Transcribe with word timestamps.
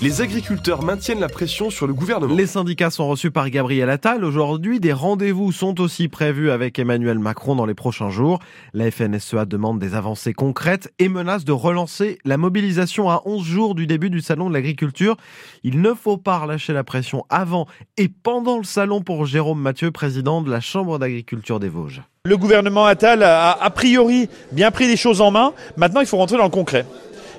les 0.00 0.20
agriculteurs 0.20 0.82
maintiennent 0.82 1.20
la 1.20 1.28
pression 1.28 1.70
sur 1.70 1.86
le 1.86 1.94
gouvernement. 1.94 2.34
Les 2.34 2.46
syndicats 2.46 2.90
sont 2.90 3.08
reçus 3.08 3.30
par 3.30 3.50
Gabriel 3.50 3.90
Attal. 3.90 4.24
Aujourd'hui, 4.24 4.78
des 4.78 4.92
rendez-vous 4.92 5.50
sont 5.50 5.80
aussi 5.80 6.08
prévus 6.08 6.50
avec 6.50 6.78
Emmanuel 6.78 7.18
Macron 7.18 7.56
dans 7.56 7.66
les 7.66 7.74
prochains 7.74 8.10
jours. 8.10 8.38
La 8.74 8.90
FNSEA 8.90 9.44
demande 9.44 9.78
des 9.78 9.94
avancées 9.94 10.32
concrètes 10.32 10.92
et 10.98 11.08
menace 11.08 11.44
de 11.44 11.52
relancer 11.52 12.18
la 12.24 12.36
mobilisation 12.36 13.10
à 13.10 13.22
11 13.24 13.44
jours 13.44 13.74
du 13.74 13.86
début 13.86 14.10
du 14.10 14.20
salon 14.20 14.48
de 14.48 14.54
l'agriculture. 14.54 15.16
Il 15.64 15.80
ne 15.80 15.92
faut 15.94 16.16
pas 16.16 16.38
relâcher 16.38 16.72
la 16.72 16.84
pression 16.84 17.24
avant 17.28 17.66
et 17.96 18.08
pendant 18.08 18.58
le 18.58 18.64
salon 18.64 19.00
pour 19.00 19.26
Jérôme 19.26 19.60
Mathieu, 19.60 19.90
président 19.90 20.42
de 20.42 20.50
la 20.50 20.60
Chambre 20.60 20.98
d'agriculture 20.98 21.58
des 21.58 21.68
Vosges. 21.68 22.02
Le 22.24 22.36
gouvernement 22.36 22.84
Attal 22.84 23.22
a 23.22 23.52
a 23.52 23.70
priori 23.70 24.28
bien 24.52 24.70
pris 24.70 24.86
les 24.86 24.96
choses 24.96 25.20
en 25.20 25.30
main. 25.30 25.54
Maintenant, 25.76 26.00
il 26.00 26.06
faut 26.06 26.18
rentrer 26.18 26.36
dans 26.36 26.44
le 26.44 26.50
concret. 26.50 26.84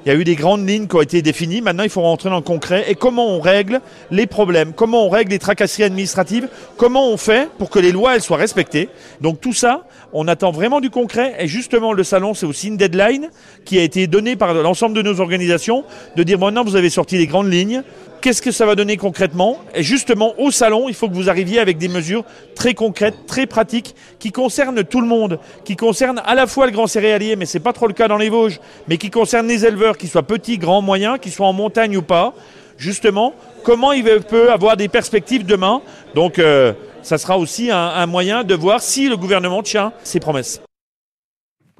Il 0.05 0.09
y 0.09 0.15
a 0.15 0.17
eu 0.17 0.23
des 0.23 0.35
grandes 0.35 0.67
lignes 0.67 0.87
qui 0.87 0.95
ont 0.95 1.01
été 1.01 1.21
définies. 1.21 1.61
Maintenant, 1.61 1.83
il 1.83 1.89
faut 1.89 2.01
rentrer 2.01 2.29
dans 2.29 2.37
le 2.37 2.41
concret. 2.41 2.85
Et 2.87 2.95
comment 2.95 3.27
on 3.27 3.41
règle 3.41 3.81
les 4.11 4.27
problèmes? 4.27 4.71
Comment 4.73 5.05
on 5.05 5.09
règle 5.09 5.31
les 5.31 5.39
tracasseries 5.39 5.83
administratives? 5.83 6.47
Comment 6.77 7.09
on 7.09 7.17
fait 7.17 7.49
pour 7.57 7.69
que 7.69 7.79
les 7.79 7.91
lois 7.91 8.15
elles 8.15 8.21
soient 8.21 8.37
respectées? 8.37 8.87
Donc 9.19 9.41
tout 9.41 9.53
ça, 9.53 9.85
on 10.13 10.27
attend 10.27 10.51
vraiment 10.51 10.79
du 10.79 10.89
concret. 10.89 11.35
Et 11.39 11.47
justement, 11.47 11.91
le 11.91 12.03
salon, 12.03 12.33
c'est 12.33 12.45
aussi 12.45 12.69
une 12.69 12.77
deadline 12.77 13.29
qui 13.65 13.77
a 13.77 13.83
été 13.83 14.07
donnée 14.07 14.37
par 14.37 14.53
l'ensemble 14.53 14.95
de 14.95 15.01
nos 15.01 15.19
organisations 15.19 15.83
de 16.15 16.23
dire 16.23 16.39
maintenant, 16.39 16.63
vous 16.63 16.77
avez 16.77 16.89
sorti 16.89 17.17
les 17.17 17.27
grandes 17.27 17.51
lignes. 17.51 17.83
Qu'est-ce 18.21 18.41
que 18.41 18.51
ça 18.51 18.65
va 18.65 18.75
donner 18.75 18.97
concrètement 18.97 19.59
Et 19.73 19.81
justement, 19.81 20.33
au 20.37 20.51
salon, 20.51 20.89
il 20.89 20.93
faut 20.93 21.07
que 21.07 21.13
vous 21.13 21.29
arriviez 21.29 21.59
avec 21.59 21.77
des 21.77 21.87
mesures 21.87 22.25
très 22.53 22.73
concrètes, 22.73 23.15
très 23.27 23.45
pratiques, 23.45 23.95
qui 24.19 24.33
concernent 24.33 24.83
tout 24.83 24.99
le 24.99 25.07
monde, 25.07 25.39
qui 25.63 25.77
concernent 25.77 26.21
à 26.25 26.35
la 26.35 26.45
fois 26.45 26.65
le 26.65 26.73
grand 26.73 26.87
céréalier, 26.87 27.37
mais 27.37 27.45
c'est 27.45 27.61
pas 27.61 27.71
trop 27.71 27.87
le 27.87 27.93
cas 27.93 28.09
dans 28.09 28.17
les 28.17 28.27
Vosges, 28.29 28.59
mais 28.89 28.97
qui 28.97 29.09
concernent 29.09 29.47
les 29.47 29.65
éleveurs, 29.65 29.97
qu'ils 29.97 30.09
soient 30.09 30.23
petits, 30.23 30.57
grands, 30.57 30.81
moyens, 30.81 31.17
qu'ils 31.21 31.31
soient 31.31 31.47
en 31.47 31.53
montagne 31.53 31.95
ou 31.95 32.01
pas. 32.01 32.33
Justement, 32.77 33.33
comment 33.63 33.93
il 33.93 34.03
peut 34.03 34.51
avoir 34.51 34.75
des 34.75 34.89
perspectives 34.89 35.45
demain 35.45 35.81
Donc, 36.13 36.39
euh, 36.39 36.73
ça 37.03 37.17
sera 37.17 37.37
aussi 37.37 37.71
un, 37.71 37.77
un 37.77 38.05
moyen 38.05 38.43
de 38.43 38.55
voir 38.55 38.81
si 38.81 39.07
le 39.07 39.15
gouvernement 39.15 39.63
tient 39.63 39.93
ses 40.03 40.19
promesses. 40.19 40.61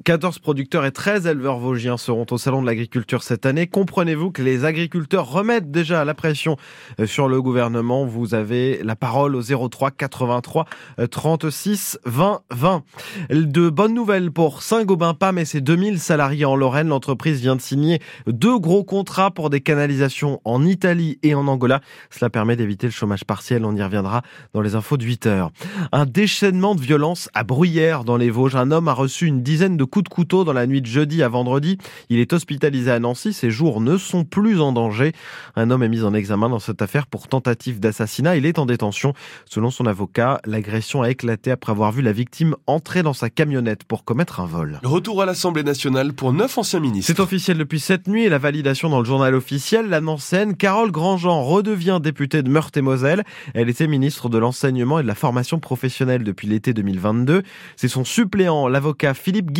14 0.09 0.39
producteurs 0.39 0.85
et 0.85 0.91
13 0.91 1.27
éleveurs 1.27 1.59
vosgiens 1.59 1.95
seront 1.95 2.25
au 2.31 2.39
Salon 2.39 2.63
de 2.63 2.65
l'Agriculture 2.65 3.21
cette 3.21 3.45
année. 3.45 3.67
Comprenez-vous 3.67 4.31
que 4.31 4.41
les 4.41 4.65
agriculteurs 4.65 5.29
remettent 5.29 5.69
déjà 5.69 6.03
la 6.03 6.15
pression 6.15 6.57
euh, 6.99 7.05
sur 7.05 7.27
le 7.27 7.39
gouvernement? 7.43 8.07
Vous 8.07 8.33
avez 8.33 8.81
la 8.81 8.95
parole 8.95 9.35
au 9.35 9.43
03 9.69 9.91
83 9.91 10.65
36 11.11 11.99
20 12.05 12.41
20. 12.49 12.83
De 13.29 13.69
bonnes 13.69 13.93
nouvelles 13.93 14.31
pour 14.31 14.63
Saint-Gobain-Pam 14.63 15.37
et 15.37 15.45
ses 15.45 15.61
2000 15.61 15.99
salariés 15.99 16.45
en 16.45 16.55
Lorraine. 16.55 16.87
L'entreprise 16.87 17.39
vient 17.39 17.55
de 17.55 17.61
signer 17.61 18.01
deux 18.25 18.57
gros 18.57 18.83
contrats 18.83 19.29
pour 19.29 19.51
des 19.51 19.61
canalisations 19.61 20.41
en 20.43 20.65
Italie 20.65 21.19
et 21.21 21.35
en 21.35 21.45
Angola. 21.45 21.81
Cela 22.09 22.31
permet 22.31 22.55
d'éviter 22.55 22.87
le 22.87 22.93
chômage 22.93 23.25
partiel. 23.25 23.63
On 23.63 23.75
y 23.75 23.83
reviendra 23.83 24.23
dans 24.55 24.61
les 24.61 24.73
infos 24.73 24.97
de 24.97 25.05
8 25.05 25.27
heures. 25.27 25.51
Un 25.91 26.07
déchaînement 26.07 26.73
de 26.73 26.81
violence 26.81 27.29
à 27.35 27.43
Bruyères 27.43 28.05
dans 28.05 28.17
les 28.17 28.31
Vosges. 28.31 28.55
Un 28.55 28.71
homme 28.71 28.87
a 28.87 28.93
reçu 28.93 29.27
une 29.27 29.43
dizaine 29.43 29.77
de 29.77 29.83
coup 29.99 30.03
de 30.03 30.09
couteau 30.09 30.45
dans 30.45 30.53
la 30.53 30.65
nuit 30.65 30.81
de 30.81 30.87
jeudi 30.87 31.23
à 31.23 31.27
vendredi. 31.27 31.77
Il 32.09 32.19
est 32.19 32.31
hospitalisé 32.31 32.89
à 32.89 32.99
Nancy. 32.99 33.33
Ses 33.33 33.51
jours 33.51 33.81
ne 33.81 33.97
sont 33.97 34.23
plus 34.23 34.61
en 34.61 34.71
danger. 34.71 35.11
Un 35.57 35.71
homme 35.71 35.83
est 35.83 35.89
mis 35.89 36.03
en 36.03 36.13
examen 36.13 36.47
dans 36.47 36.59
cette 36.59 36.81
affaire 36.81 37.05
pour 37.05 37.27
tentative 37.27 37.81
d'assassinat. 37.81 38.37
Il 38.37 38.45
est 38.45 38.59
en 38.59 38.65
détention. 38.65 39.13
Selon 39.45 39.71
son 39.71 39.85
avocat, 39.85 40.39
l'agression 40.45 41.01
a 41.01 41.09
éclaté 41.09 41.51
après 41.51 41.73
avoir 41.73 41.91
vu 41.91 42.01
la 42.01 42.13
victime 42.13 42.55
entrer 42.65 43.03
dans 43.03 43.13
sa 43.13 43.29
camionnette 43.29 43.83
pour 43.83 44.05
commettre 44.05 44.39
un 44.39 44.45
vol. 44.45 44.79
Retour 44.83 45.21
à 45.21 45.25
l'Assemblée 45.25 45.63
nationale 45.63 46.13
pour 46.13 46.31
neuf 46.31 46.57
anciens 46.57 46.79
ministres. 46.79 47.11
C'est 47.13 47.21
officiel 47.21 47.57
depuis 47.57 47.81
cette 47.81 48.07
nuit 48.07 48.23
et 48.23 48.29
la 48.29 48.37
validation 48.37 48.89
dans 48.89 48.99
le 48.99 49.05
journal 49.05 49.35
officiel. 49.35 49.89
La 49.89 49.99
Nancéenne, 49.99 50.55
Carole 50.55 50.91
Grandjean 50.91 51.43
redevient 51.43 51.99
députée 52.01 52.41
de 52.41 52.49
Meurthe-et-Moselle. 52.49 53.23
Elle 53.53 53.69
était 53.69 53.87
ministre 53.87 54.29
de 54.29 54.37
l'enseignement 54.37 54.99
et 54.99 55.03
de 55.03 55.07
la 55.07 55.15
formation 55.15 55.59
professionnelle 55.59 56.23
depuis 56.23 56.47
l'été 56.47 56.73
2022. 56.73 57.43
C'est 57.75 57.87
son 57.87 58.05
suppléant, 58.05 58.67
l'avocat 58.67 59.13
Philippe 59.13 59.51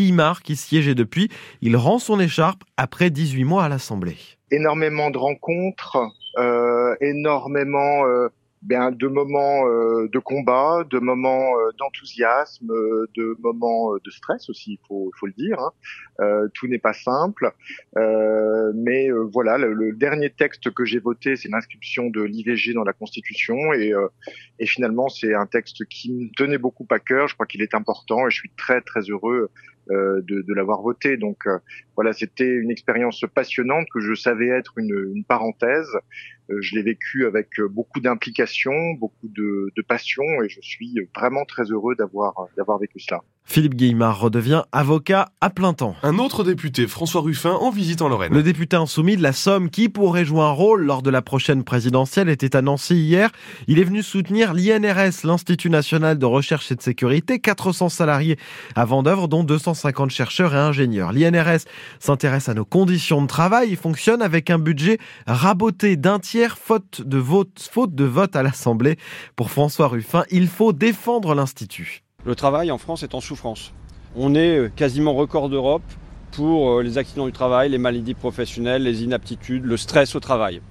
Qui 0.43 0.57
siégeait 0.57 0.95
depuis. 0.95 1.29
Il 1.61 1.77
rend 1.77 1.97
son 1.97 2.19
écharpe 2.19 2.63
après 2.75 3.09
18 3.09 3.45
mois 3.45 3.63
à 3.63 3.69
l'Assemblée. 3.69 4.17
Énormément 4.51 5.11
de 5.11 5.17
rencontres, 5.17 5.97
euh, 6.37 6.93
énormément 6.99 8.05
euh, 8.05 8.27
bien 8.61 8.91
de 8.91 9.07
moments 9.07 9.65
euh, 9.65 10.09
de 10.11 10.19
combat, 10.19 10.83
de 10.89 10.99
moments 10.99 11.53
d'enthousiasme, 11.77 12.67
de 12.67 13.37
moments 13.39 13.93
de 13.93 14.11
stress 14.11 14.49
aussi, 14.49 14.73
il 14.73 14.79
faut, 14.85 15.11
le 15.23 15.31
dire. 15.31 15.57
Hein. 15.59 16.47
tout 16.53 16.67
n'est 16.67 16.79
pas 16.79 16.91
simple, 16.91 17.53
mais 17.95 19.09
voilà, 19.31 19.57
le, 19.57 19.93
dernier 19.93 20.29
texte 20.29 20.69
que 20.71 20.83
j'ai 20.83 20.99
voté, 20.99 21.37
c'est 21.37 21.47
l'inscription 21.47 22.09
de 22.09 22.21
l'IVG 22.21 22.73
dans 22.73 22.83
la 22.83 22.91
Constitution, 22.91 23.55
et 23.71 24.65
finalement 24.65 25.07
c'est 25.07 25.33
un 25.33 25.45
texte 25.45 25.85
qui 25.85 26.11
me 26.11 26.29
tenait 26.35 26.57
beaucoup 26.57 26.87
à 26.91 26.99
cœur. 26.99 27.29
Je 27.29 27.35
crois 27.35 27.45
qu'il 27.45 27.61
est 27.61 27.73
important, 27.73 28.27
et 28.27 28.29
je 28.29 28.35
suis 28.35 28.51
très 28.57 28.81
très 28.81 29.01
heureux 29.01 29.49
de, 29.89 30.41
de 30.41 30.53
l'avoir 30.53 30.81
voté. 30.81 31.17
Donc 31.17 31.47
voilà, 31.99 32.13
c'était 32.13 32.47
une 32.47 32.71
expérience 32.71 33.25
passionnante 33.35 33.85
que 33.93 33.99
je 33.99 34.13
savais 34.13 34.47
être 34.47 34.77
une, 34.77 35.11
une 35.13 35.25
parenthèse. 35.25 35.89
je 36.47 36.75
l'ai 36.75 36.81
vécu 36.81 37.25
avec 37.25 37.49
beaucoup 37.69 37.99
d'implication, 37.99 38.71
beaucoup 38.97 39.27
de, 39.27 39.69
de, 39.75 39.81
passion, 39.81 40.23
et 40.41 40.47
je 40.47 40.61
suis 40.61 40.95
vraiment 41.13 41.43
très 41.43 41.63
heureux 41.63 41.95
d'avoir 41.95 42.47
d'avoir 42.55 42.79
vécu 42.79 43.01
cela. 43.01 43.21
Philippe 43.49 43.73
Guillemard 43.73 44.19
redevient 44.19 44.61
avocat 44.71 45.29
à 45.41 45.49
plein 45.49 45.73
temps. 45.73 45.95
Un 46.03 46.19
autre 46.19 46.43
député, 46.43 46.85
François 46.85 47.21
Ruffin, 47.21 47.53
en 47.53 47.71
visite 47.71 48.03
en 48.03 48.07
Lorraine. 48.07 48.31
Le 48.31 48.43
député 48.43 48.75
insoumis 48.75 49.17
de 49.17 49.23
la 49.23 49.33
Somme, 49.33 49.71
qui 49.71 49.89
pourrait 49.89 50.23
jouer 50.23 50.41
un 50.41 50.51
rôle 50.51 50.83
lors 50.83 51.01
de 51.01 51.09
la 51.09 51.23
prochaine 51.23 51.63
présidentielle, 51.63 52.29
était 52.29 52.55
à 52.55 52.61
Nancy 52.61 52.93
hier. 52.93 53.31
Il 53.67 53.79
est 53.79 53.83
venu 53.83 54.03
soutenir 54.03 54.53
l'INRS, 54.53 55.23
l'Institut 55.23 55.71
national 55.71 56.19
de 56.19 56.25
recherche 56.27 56.71
et 56.71 56.75
de 56.75 56.81
sécurité, 56.83 57.39
400 57.39 57.89
salariés 57.89 58.37
à 58.75 58.85
Vendœuvre, 58.85 59.27
dont 59.27 59.43
250 59.43 60.11
chercheurs 60.11 60.53
et 60.53 60.59
ingénieurs. 60.59 61.11
L'INRS 61.11 61.65
s'intéresse 61.99 62.49
à 62.49 62.53
nos 62.53 62.65
conditions 62.65 63.21
de 63.21 63.27
travail. 63.27 63.69
Il 63.71 63.77
fonctionne 63.77 64.21
avec 64.21 64.49
un 64.49 64.59
budget 64.59 64.97
raboté 65.27 65.95
d'un 65.95 66.19
tiers 66.19 66.57
faute 66.57 67.01
de 67.01 67.17
vote, 67.17 68.35
à 68.35 68.43
l'Assemblée. 68.43 68.97
Pour 69.35 69.51
François 69.51 69.87
Ruffin, 69.87 70.23
il 70.31 70.47
faut 70.47 70.73
défendre 70.73 71.35
l'Institut. 71.35 72.03
Le 72.25 72.35
travail 72.35 72.71
en 72.71 72.77
France 72.77 73.03
est 73.03 73.15
en 73.15 73.21
souffrance. 73.21 73.73
On 74.15 74.35
est 74.35 74.57
euh, 74.57 74.69
quasiment 74.75 75.13
record 75.13 75.49
d'Europe 75.49 75.83
pour 76.31 76.71
euh, 76.71 76.83
les 76.83 76.97
accidents 76.97 77.25
du 77.25 77.31
travail, 77.31 77.69
les 77.69 77.77
maladies 77.77 78.13
professionnelles, 78.13 78.83
les 78.83 79.03
inaptitudes, 79.03 79.65
le 79.65 79.77
stress 79.77 80.15
au 80.15 80.19
travail. 80.19 80.61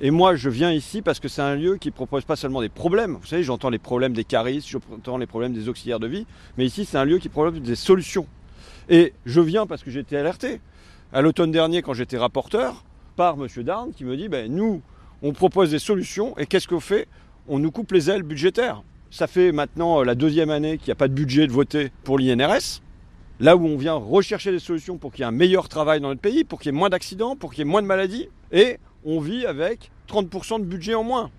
Et 0.00 0.10
moi, 0.10 0.34
je 0.34 0.48
viens 0.48 0.72
ici 0.72 1.00
parce 1.00 1.20
que 1.20 1.28
c'est 1.28 1.42
un 1.42 1.54
lieu 1.54 1.76
qui 1.76 1.90
propose 1.90 2.24
pas 2.24 2.36
seulement 2.36 2.60
des 2.60 2.68
problèmes. 2.68 3.18
Vous 3.20 3.26
savez, 3.26 3.42
j'entends 3.44 3.70
les 3.70 3.78
problèmes 3.78 4.12
des 4.12 4.24
caristes, 4.24 4.68
j'entends 4.68 5.16
les 5.16 5.26
problèmes 5.26 5.52
des 5.52 5.68
auxiliaires 5.68 6.00
de 6.00 6.08
vie, 6.08 6.26
mais 6.56 6.66
ici, 6.66 6.84
c'est 6.84 6.98
un 6.98 7.04
lieu 7.04 7.18
qui 7.18 7.28
propose 7.28 7.60
des 7.60 7.76
solutions. 7.76 8.26
Et 8.88 9.12
je 9.26 9.40
viens 9.40 9.66
parce 9.66 9.82
que 9.82 9.90
j'ai 9.90 10.00
été 10.00 10.16
alerté. 10.16 10.60
À 11.12 11.20
l'automne 11.20 11.50
dernier, 11.50 11.82
quand 11.82 11.94
j'étais 11.94 12.18
rapporteur, 12.18 12.84
par 13.16 13.34
M. 13.34 13.46
Darn 13.62 13.92
qui 13.92 14.04
me 14.04 14.16
dit 14.16 14.28
ben, 14.28 14.52
nous, 14.52 14.82
on 15.22 15.32
propose 15.32 15.70
des 15.70 15.78
solutions 15.78 16.36
et 16.38 16.46
qu'est-ce 16.46 16.68
qu'on 16.68 16.80
fait? 16.80 17.06
On 17.48 17.58
nous 17.58 17.70
coupe 17.70 17.92
les 17.92 18.10
ailes 18.10 18.22
budgétaires. 18.22 18.82
Ça 19.10 19.26
fait 19.26 19.52
maintenant 19.52 20.00
euh, 20.00 20.04
la 20.04 20.14
deuxième 20.14 20.50
année 20.50 20.78
qu'il 20.78 20.86
n'y 20.88 20.92
a 20.92 20.96
pas 20.96 21.08
de 21.08 21.12
budget 21.14 21.46
de 21.46 21.52
voter 21.52 21.90
pour 22.04 22.18
l'INRS. 22.18 22.80
Là 23.40 23.56
où 23.56 23.66
on 23.66 23.76
vient 23.76 23.94
rechercher 23.94 24.52
des 24.52 24.58
solutions 24.58 24.98
pour 24.98 25.12
qu'il 25.12 25.20
y 25.20 25.22
ait 25.24 25.28
un 25.28 25.32
meilleur 25.32 25.68
travail 25.68 26.00
dans 26.00 26.08
notre 26.08 26.20
pays, 26.20 26.44
pour 26.44 26.60
qu'il 26.60 26.72
y 26.72 26.74
ait 26.74 26.78
moins 26.78 26.88
d'accidents, 26.88 27.36
pour 27.36 27.50
qu'il 27.50 27.58
y 27.58 27.62
ait 27.62 27.70
moins 27.70 27.82
de 27.82 27.86
maladies. 27.86 28.28
Et 28.52 28.78
on 29.04 29.20
vit 29.20 29.46
avec 29.46 29.90
30% 30.08 30.60
de 30.60 30.64
budget 30.64 30.94
en 30.94 31.02
moins. 31.02 31.30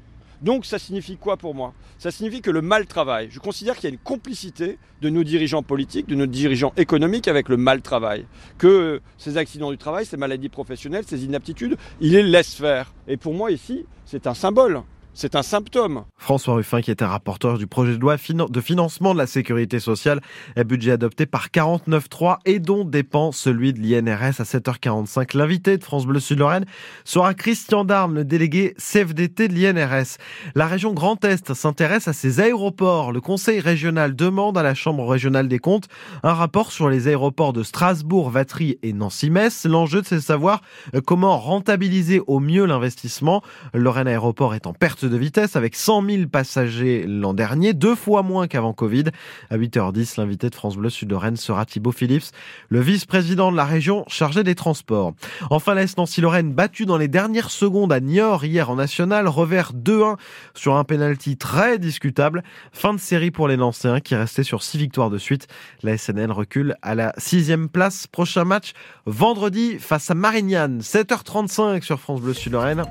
Donc 0.44 0.66
ça 0.66 0.78
signifie 0.78 1.16
quoi 1.16 1.38
pour 1.38 1.56
moi? 1.56 1.74
Ça 1.98 2.12
signifie 2.12 2.42
que 2.42 2.52
le 2.52 2.62
mal 2.62 2.86
travail, 2.86 3.30
je 3.32 3.40
considère 3.40 3.76
qu'il 3.76 3.86
y 3.86 3.88
a 3.88 3.94
une 3.94 3.98
complicité 3.98 4.78
de 5.02 5.10
nos 5.10 5.24
dirigeants 5.24 5.64
politiques, 5.64 6.08
de 6.08 6.16
nos 6.16 6.26
dirigeants 6.26 6.74
économiques 6.76 7.30
avec 7.30 7.48
le 7.48 7.56
mal 7.56 7.82
travail. 7.82 8.26
Que 8.58 9.02
ces 9.18 9.38
accidents 9.38 9.72
du 9.72 9.78
travail, 9.78 10.06
ces 10.06 10.18
maladies 10.18 10.50
professionnelles, 10.50 11.06
ces 11.08 11.24
inaptitudes, 11.24 11.78
ils 12.02 12.12
les 12.12 12.24
laissent 12.24 12.56
faire. 12.56 12.94
Et 13.08 13.16
pour 13.16 13.34
moi 13.34 13.52
ici, 13.52 13.86
c'est 14.06 14.28
un 14.28 14.34
symbole 14.34 14.82
c'est 15.14 15.36
un 15.36 15.44
symptôme. 15.44 16.06
François 16.18 16.56
Ruffin, 16.56 16.82
qui 16.82 16.92
était 16.92 17.06
rapporteur 17.06 17.58
du 17.58 17.68
projet 17.68 17.96
de 17.96 18.00
loi 18.00 18.18
de 18.18 18.62
financement 18.62 19.14
de 19.14 19.20
la 19.20 19.28
sécurité 19.28 19.80
sociale, 19.80 20.22
est 20.56 20.64
budget 20.64 20.92
adopté 20.92 21.26
par 21.26 21.48
49.3 21.50 22.38
et 22.46 22.60
dont 22.60 22.84
dépend 22.84 23.32
celui 23.32 23.74
de 23.74 23.80
l'INRS 23.80 24.40
à 24.40 24.44
7h45. 24.44 25.38
L'invité 25.38 25.78
de 25.78 25.84
France 25.84 26.06
Bleu 26.06 26.20
Sud-Lorraine 26.20 26.66
sera 27.04 27.34
Christian 27.34 27.86
Darme, 27.86 28.16
le 28.16 28.26
délégué 28.26 28.74
CFDT 28.78 29.48
de 29.50 29.54
l'INRS. 29.54 30.18
La 30.56 30.66
région 30.66 30.94
Grand 30.94 31.24
Est 31.24 31.54
s'intéresse 31.54 32.08
à 32.08 32.14
ses 32.14 32.40
aéroports. 32.40 33.12
Le 33.12 33.22
conseil 33.22 33.60
régional 33.60 34.16
demande 34.16 34.58
à 34.58 34.64
la 34.64 34.74
Chambre 34.74 35.08
régionale 35.08 35.48
des 35.48 35.60
comptes 35.60 35.88
un 36.24 36.34
rapport 36.34 36.72
sur 36.72 36.90
les 36.90 37.08
aéroports 37.08 37.54
de 37.54 37.64
Strasbourg, 37.64 38.30
Vatry 38.30 38.80
et 38.82 38.94
Nancy-Metz. 38.94 39.66
L'enjeu, 39.66 40.02
c'est 40.04 40.16
de 40.16 40.22
savoir 40.22 40.62
comment 41.06 41.38
rentabiliser 41.38 42.22
au 42.26 42.40
mieux 42.40 42.66
l'investissement. 42.66 43.44
Lorraine 43.74 44.08
Aéroport 44.08 44.56
est 44.56 44.68
en 44.68 44.74
perte 44.74 45.03
de 45.06 45.18
vitesse 45.18 45.56
avec 45.56 45.76
100 45.76 46.06
000 46.10 46.28
passagers 46.28 47.06
l'an 47.08 47.34
dernier, 47.34 47.74
deux 47.74 47.96
fois 47.96 48.24
moins 48.24 48.48
qu'avant 48.48 48.74
Covid. 48.74 49.06
À 49.50 49.58
8h10, 49.58 50.20
l'invité 50.20 50.50
de 50.50 50.56
France 50.56 50.78
Bleu 50.78 50.90
Sud-Lorraine 50.90 51.36
sera 51.36 51.66
Thibaut 51.66 51.92
Phillips, 51.92 52.32
le 52.70 52.80
vice-président 52.82 53.52
de 53.52 53.58
la 53.58 53.66
région 53.66 54.04
chargé 54.08 54.44
des 54.44 54.56
transports. 54.56 55.14
Enfin, 55.50 55.74
l'AS 55.74 55.98
Nancy-Lorraine 55.98 56.54
battu 56.54 56.86
dans 56.86 56.98
les 56.98 57.08
dernières 57.08 57.52
secondes 57.52 57.94
à 57.94 58.00
Niort 58.00 58.46
hier 58.46 58.70
en 58.70 58.76
national, 58.76 59.28
revers 59.28 59.74
2-1 59.74 60.18
sur 60.54 60.76
un 60.76 60.84
penalty 60.84 61.38
très 61.38 61.78
discutable. 61.80 62.44
Fin 62.72 62.94
de 62.94 63.00
série 63.00 63.32
pour 63.32 63.48
les 63.48 63.58
Nancéens 63.58 64.00
qui 64.00 64.16
restaient 64.16 64.44
sur 64.44 64.64
six 64.64 64.78
victoires 64.78 65.10
de 65.10 65.18
suite. 65.18 65.48
La 65.84 65.98
SNL 65.98 66.32
recule 66.32 66.76
à 66.82 66.96
la 66.96 67.14
sixième 67.18 67.70
place. 67.70 68.08
Prochain 68.08 68.46
match 68.46 68.74
vendredi 69.06 69.78
face 69.80 70.10
à 70.10 70.14
Marignane, 70.14 70.80
7h35 70.80 71.82
sur 71.82 72.00
France 72.00 72.22
Bleu 72.22 72.34
Sud-Lorraine. 72.34 72.84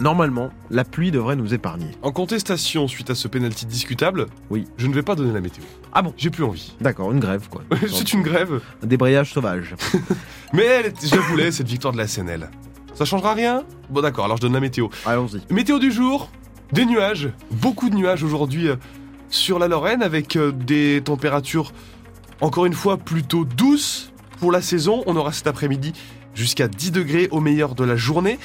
Normalement, 0.00 0.50
la 0.70 0.84
pluie 0.84 1.10
devrait 1.12 1.36
nous 1.36 1.54
épargner. 1.54 1.86
En 2.02 2.10
contestation 2.10 2.88
suite 2.88 3.10
à 3.10 3.14
ce 3.14 3.28
penalty 3.28 3.64
discutable, 3.64 4.26
Oui. 4.50 4.66
je 4.76 4.86
ne 4.88 4.94
vais 4.94 5.02
pas 5.02 5.14
donner 5.14 5.32
la 5.32 5.40
météo. 5.40 5.62
Ah 5.92 6.02
bon 6.02 6.12
J'ai 6.16 6.30
plus 6.30 6.42
envie. 6.42 6.74
D'accord, 6.80 7.12
une 7.12 7.20
grève 7.20 7.48
quoi. 7.48 7.62
C'est 7.88 8.12
une 8.12 8.22
grève. 8.22 8.60
Un 8.82 8.86
débrayage 8.86 9.32
sauvage. 9.32 9.74
Mais 10.52 10.64
elle 10.64 10.92
je 11.00 11.14
la 11.14 11.20
voulais, 11.22 11.52
cette 11.52 11.68
victoire 11.68 11.92
de 11.92 11.98
la 11.98 12.08
SNL. 12.08 12.50
Ça 12.94 13.04
changera 13.04 13.34
rien? 13.34 13.62
Bon 13.88 14.00
d'accord, 14.00 14.24
alors 14.24 14.36
je 14.36 14.42
donne 14.42 14.52
la 14.54 14.60
météo. 14.60 14.88
Allons-y. 15.06 15.40
Météo 15.52 15.78
du 15.78 15.92
jour, 15.92 16.28
des 16.72 16.86
nuages, 16.86 17.28
beaucoup 17.52 17.88
de 17.88 17.94
nuages 17.94 18.24
aujourd'hui 18.24 18.68
euh, 18.68 18.76
sur 19.30 19.58
la 19.60 19.68
Lorraine 19.68 20.02
avec 20.02 20.34
euh, 20.36 20.50
des 20.52 21.02
températures 21.04 21.72
encore 22.40 22.66
une 22.66 22.72
fois 22.74 22.96
plutôt 22.96 23.44
douces 23.44 24.12
pour 24.40 24.50
la 24.50 24.60
saison. 24.60 25.04
On 25.06 25.14
aura 25.16 25.32
cet 25.32 25.46
après-midi 25.46 25.92
jusqu'à 26.34 26.66
10 26.66 26.90
degrés 26.90 27.28
au 27.30 27.38
meilleur 27.40 27.76
de 27.76 27.84
la 27.84 27.94
journée. 27.96 28.38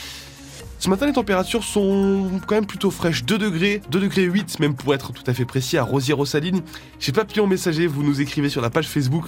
Ce 0.79 0.89
matin, 0.89 1.07
les 1.07 1.13
températures 1.13 1.65
sont 1.65 2.39
quand 2.47 2.55
même 2.55 2.65
plutôt 2.65 2.89
fraîches. 2.89 3.25
2 3.25 3.37
degrés, 3.37 3.81
2 3.91 3.99
degrés 3.99 4.23
8 4.23 4.61
même 4.61 4.75
pour 4.75 4.93
être 4.93 5.11
tout 5.11 5.23
à 5.27 5.33
fait 5.33 5.43
précis 5.43 5.77
à 5.77 5.83
Rosière-aux-Salines. 5.83 6.61
Chez 6.99 7.11
Papillon 7.11 7.47
Messager, 7.47 7.85
vous 7.85 8.01
nous 8.01 8.21
écrivez 8.21 8.47
sur 8.47 8.61
la 8.61 8.69
page 8.69 8.87
Facebook 8.87 9.25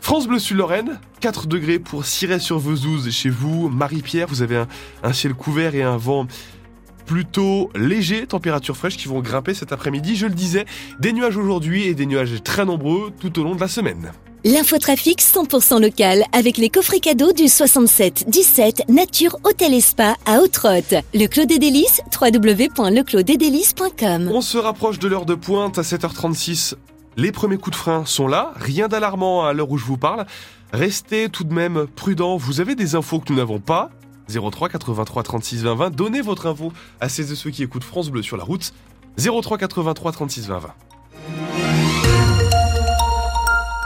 France 0.00 0.28
Bleu 0.28 0.38
Sud-Lorraine, 0.38 1.00
4 1.20 1.48
degrés 1.48 1.80
pour 1.80 2.04
Cirey-sur-Vezouze 2.04 3.10
chez 3.10 3.28
vous. 3.28 3.68
Marie-Pierre, 3.68 4.28
vous 4.28 4.42
avez 4.42 4.64
un 5.02 5.12
ciel 5.12 5.34
couvert 5.34 5.74
et 5.74 5.82
un 5.82 5.96
vent 5.96 6.28
plutôt 7.06 7.68
léger, 7.74 8.28
températures 8.28 8.76
fraîches 8.76 8.96
qui 8.96 9.08
vont 9.08 9.20
grimper 9.20 9.54
cet 9.54 9.72
après-midi. 9.72 10.14
Je 10.14 10.26
le 10.26 10.34
disais, 10.34 10.64
des 11.00 11.12
nuages 11.12 11.36
aujourd'hui 11.36 11.84
et 11.84 11.94
des 11.94 12.06
nuages 12.06 12.40
très 12.44 12.64
nombreux 12.64 13.12
tout 13.18 13.36
au 13.40 13.42
long 13.42 13.56
de 13.56 13.60
la 13.60 13.68
semaine. 13.68 14.12
L'infotrafic 14.44 15.22
100% 15.22 15.80
local 15.80 16.24
avec 16.32 16.56
les 16.56 16.68
coffrets 16.68 16.98
cadeaux 16.98 17.32
du 17.32 17.46
67 17.46 18.28
17 18.28 18.88
Nature 18.88 19.36
Hôtel 19.44 19.72
et 19.72 19.80
Spa 19.80 20.16
à 20.26 20.40
Haute-Rotte. 20.40 20.96
Le 21.14 21.28
Clos 21.28 21.44
des 21.44 21.60
Délices, 21.60 22.00
www.leclosdesdélices.com. 22.20 24.32
On 24.34 24.40
se 24.40 24.58
rapproche 24.58 24.98
de 24.98 25.06
l'heure 25.06 25.26
de 25.26 25.36
pointe 25.36 25.78
à 25.78 25.82
7h36. 25.82 26.74
Les 27.16 27.30
premiers 27.30 27.56
coups 27.56 27.76
de 27.76 27.80
frein 27.80 28.04
sont 28.04 28.26
là, 28.26 28.50
rien 28.56 28.88
d'alarmant 28.88 29.46
à 29.46 29.52
l'heure 29.52 29.70
où 29.70 29.78
je 29.78 29.84
vous 29.84 29.96
parle. 29.96 30.26
Restez 30.72 31.28
tout 31.28 31.44
de 31.44 31.54
même 31.54 31.86
prudents, 31.94 32.36
vous 32.36 32.60
avez 32.60 32.74
des 32.74 32.96
infos 32.96 33.20
que 33.20 33.32
nous 33.32 33.38
n'avons 33.38 33.60
pas. 33.60 33.90
03 34.28 34.70
83 34.70 35.22
36 35.22 35.62
20 35.62 35.74
20, 35.76 35.94
donnez 35.94 36.20
votre 36.20 36.46
info 36.46 36.72
à 37.00 37.08
celles 37.08 37.30
et 37.30 37.36
ceux 37.36 37.50
qui 37.50 37.62
écoutent 37.62 37.84
France 37.84 38.10
Bleu 38.10 38.22
sur 38.22 38.36
la 38.36 38.42
route. 38.42 38.72
03 39.18 39.56
83 39.56 40.10
36 40.10 40.48
20 40.48 40.58
20. 40.58 40.74